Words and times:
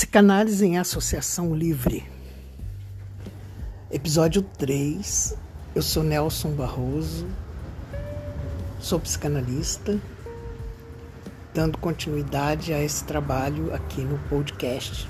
Psicanálise 0.00 0.64
em 0.64 0.78
Associação 0.78 1.54
Livre. 1.54 2.10
Episódio 3.90 4.40
3. 4.40 5.36
Eu 5.74 5.82
sou 5.82 6.02
Nelson 6.02 6.52
Barroso, 6.52 7.26
sou 8.80 8.98
psicanalista, 8.98 10.00
dando 11.52 11.76
continuidade 11.76 12.72
a 12.72 12.82
esse 12.82 13.04
trabalho 13.04 13.74
aqui 13.74 14.00
no 14.00 14.18
podcast. 14.20 15.06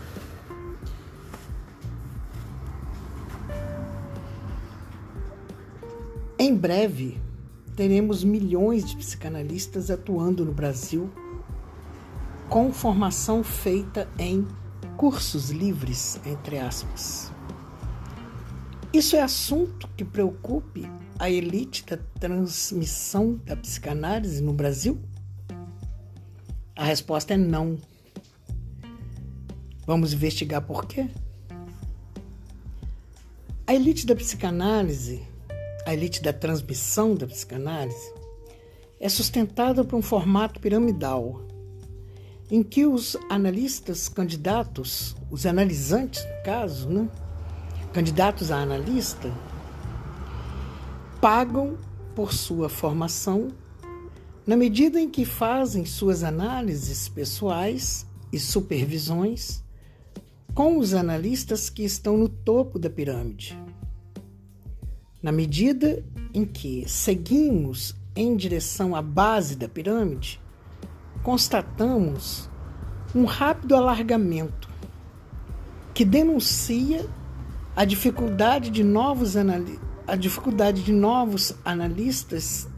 Em 6.36 6.52
breve, 6.52 7.16
teremos 7.76 8.24
milhões 8.24 8.84
de 8.84 8.96
psicanalistas 8.96 9.88
atuando 9.88 10.44
no 10.44 10.52
Brasil 10.52 11.08
com 12.48 12.72
formação 12.72 13.44
feita 13.44 14.08
em 14.18 14.44
cursos 15.00 15.48
livres, 15.48 16.20
entre 16.26 16.58
aspas. 16.58 17.32
Isso 18.92 19.16
é 19.16 19.22
assunto 19.22 19.88
que 19.96 20.04
preocupe 20.04 20.86
a 21.18 21.30
elite 21.30 21.86
da 21.86 21.96
transmissão 21.96 23.40
da 23.46 23.56
psicanálise 23.56 24.42
no 24.42 24.52
Brasil? 24.52 25.00
A 26.76 26.84
resposta 26.84 27.32
é 27.32 27.38
não. 27.38 27.78
Vamos 29.86 30.12
investigar 30.12 30.60
por 30.60 30.84
quê? 30.84 31.08
A 33.66 33.74
elite 33.74 34.04
da 34.04 34.14
psicanálise, 34.14 35.22
a 35.86 35.94
elite 35.94 36.22
da 36.22 36.34
transmissão 36.34 37.14
da 37.14 37.26
psicanálise, 37.26 38.12
é 39.00 39.08
sustentada 39.08 39.82
por 39.82 39.96
um 39.96 40.02
formato 40.02 40.60
piramidal 40.60 41.40
em 42.50 42.62
que 42.62 42.84
os 42.84 43.16
analistas 43.28 44.08
candidatos, 44.08 45.14
os 45.30 45.46
analisantes, 45.46 46.24
no 46.24 46.44
caso, 46.44 46.88
né, 46.88 47.08
candidatos 47.92 48.50
a 48.50 48.56
analista, 48.56 49.32
pagam 51.20 51.78
por 52.14 52.32
sua 52.32 52.68
formação 52.68 53.48
na 54.46 54.56
medida 54.56 55.00
em 55.00 55.08
que 55.08 55.24
fazem 55.24 55.84
suas 55.84 56.24
análises 56.24 57.08
pessoais 57.08 58.04
e 58.32 58.38
supervisões 58.38 59.62
com 60.54 60.78
os 60.78 60.92
analistas 60.92 61.70
que 61.70 61.84
estão 61.84 62.16
no 62.16 62.28
topo 62.28 62.78
da 62.78 62.90
pirâmide. 62.90 63.56
Na 65.22 65.30
medida 65.30 66.04
em 66.34 66.44
que 66.44 66.84
seguimos 66.88 67.94
em 68.16 68.36
direção 68.36 68.96
à 68.96 69.02
base 69.02 69.54
da 69.54 69.68
pirâmide, 69.68 70.40
constatamos 71.22 72.48
um 73.14 73.24
rápido 73.24 73.76
alargamento 73.76 74.68
que 75.92 76.04
denuncia 76.04 77.06
a 77.74 77.84
dificuldade 77.84 78.70
de 78.70 78.82
novos, 78.82 79.34
a 80.06 80.16
dificuldade 80.16 80.82
de 80.82 80.92
novos 80.92 81.54
analistas 81.64 82.68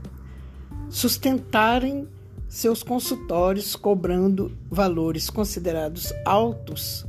sustentarem 0.88 2.08
seus 2.48 2.82
consultórios 2.82 3.74
cobrando 3.74 4.56
valores 4.70 5.30
considerados 5.30 6.12
altos 6.24 7.06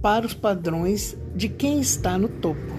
para 0.00 0.24
os 0.24 0.34
padrões 0.34 1.16
de 1.34 1.48
quem 1.48 1.80
está 1.80 2.16
no 2.16 2.28
topo. 2.28 2.78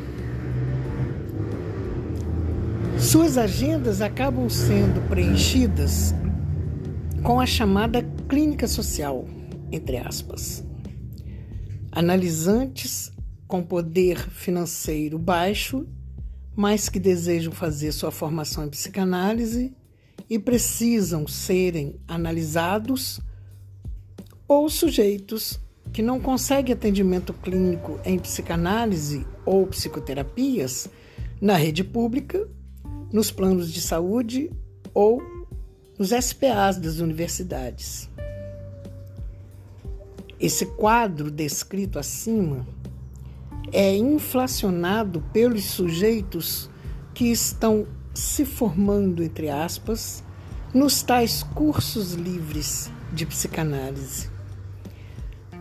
Suas 2.98 3.38
agendas 3.38 4.02
acabam 4.02 4.50
sendo 4.50 5.06
preenchidas 5.10 6.14
com 7.24 7.40
a 7.40 7.46
chamada 7.46 8.02
clínica 8.28 8.68
social, 8.68 9.26
entre 9.72 9.98
aspas. 9.98 10.64
Analisantes 11.92 13.12
com 13.48 13.64
poder 13.64 14.18
financeiro 14.30 15.18
baixo, 15.20 15.88
mas 16.56 16.88
que 16.88 17.00
desejam 17.00 17.52
fazer 17.52 17.92
sua 17.92 18.12
formação 18.12 18.66
em 18.66 18.70
psicanálise 18.70 19.74
e 20.30 20.38
precisam 20.38 21.28
serem 21.28 22.00
analisados, 22.08 23.20
ou 24.48 24.70
sujeitos 24.70 25.60
que 25.92 26.02
não 26.02 26.20
conseguem 26.20 26.74
atendimento 26.74 27.34
clínico 27.34 28.00
em 28.06 28.18
psicanálise 28.20 29.26
ou 29.46 29.66
psicoterapias 29.68 30.88
na 31.42 31.56
rede 31.56 31.84
pública, 31.84 32.48
nos 33.12 33.32
planos 33.32 33.72
de 33.72 33.82
saúde 33.82 34.52
ou 34.94 35.39
nos 36.00 36.12
SPAs 36.12 36.78
das 36.78 37.00
universidades. 37.00 38.10
Esse 40.40 40.66
quadro 40.66 41.30
descrito 41.30 42.00
acima 42.00 42.66
é 43.74 43.98
inflacionado 43.98 45.22
pelos 45.34 45.66
sujeitos 45.66 46.70
que 47.14 47.26
estão 47.26 47.86
se 48.14 48.46
formando, 48.46 49.22
entre 49.22 49.50
aspas, 49.50 50.24
nos 50.74 51.04
tais 51.04 51.44
cursos 51.44 52.14
livres 52.14 52.90
de 53.12 53.26
psicanálise. 53.26 54.30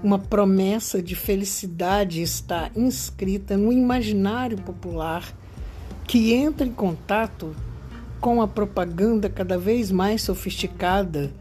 Uma 0.05 0.20
promessa 0.20 1.03
de 1.03 1.16
felicidade 1.16 2.22
está 2.22 2.70
inscrita 2.76 3.56
no 3.56 3.72
imaginário 3.72 4.56
popular 4.59 5.37
que 6.06 6.32
entra 6.32 6.65
em 6.65 6.72
contato 6.72 7.56
com 8.20 8.42
a 8.42 8.48
propaganda 8.48 9.28
cada 9.28 9.56
vez 9.56 9.90
mais 9.90 10.22
sofisticada 10.22 11.32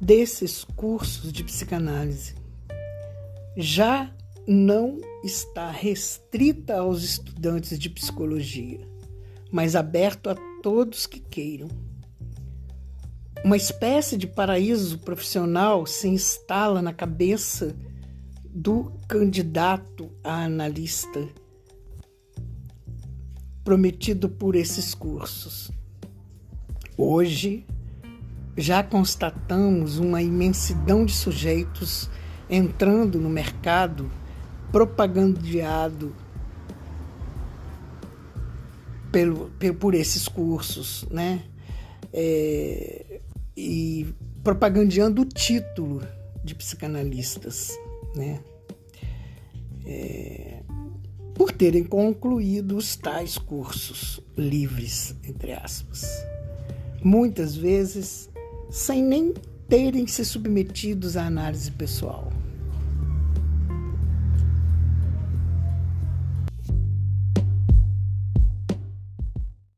desses 0.00 0.64
cursos 0.64 1.32
de 1.32 1.44
psicanálise. 1.44 2.34
Já 3.56 4.10
não 4.46 4.98
está 5.22 5.70
restrita 5.70 6.78
aos 6.78 7.02
estudantes 7.02 7.78
de 7.78 7.90
psicologia, 7.90 8.80
mas 9.50 9.76
aberto 9.76 10.30
a 10.30 10.36
todos 10.62 11.06
que 11.06 11.20
queiram. 11.20 11.68
Uma 13.44 13.56
espécie 13.56 14.16
de 14.16 14.26
paraíso 14.26 14.98
profissional 14.98 15.86
se 15.86 16.08
instala 16.08 16.82
na 16.82 16.92
cabeça 16.92 17.74
do 18.44 18.92
candidato 19.08 20.10
a 20.22 20.44
analista 20.44 21.28
prometido 23.64 24.28
por 24.28 24.56
esses 24.56 24.94
cursos. 24.94 25.70
Hoje, 27.02 27.64
já 28.58 28.82
constatamos 28.82 29.96
uma 29.96 30.20
imensidão 30.20 31.06
de 31.06 31.14
sujeitos 31.14 32.10
entrando 32.46 33.18
no 33.18 33.30
mercado 33.30 34.10
propagandeado 34.70 36.14
pelo, 39.10 39.50
por 39.78 39.94
esses 39.94 40.28
cursos, 40.28 41.06
né? 41.10 41.42
É, 42.12 43.22
e 43.56 44.06
propagandeando 44.44 45.22
o 45.22 45.24
título 45.24 46.02
de 46.44 46.54
psicanalistas, 46.54 47.70
né? 48.14 48.40
É, 49.86 50.62
por 51.34 51.50
terem 51.50 51.82
concluído 51.82 52.76
os 52.76 52.94
tais 52.94 53.38
cursos 53.38 54.20
livres, 54.36 55.16
entre 55.24 55.54
aspas 55.54 56.28
muitas 57.02 57.56
vezes 57.56 58.28
sem 58.70 59.02
nem 59.02 59.34
terem 59.68 60.06
se 60.06 60.24
submetidos 60.24 61.16
à 61.16 61.26
análise 61.26 61.70
pessoal. 61.70 62.30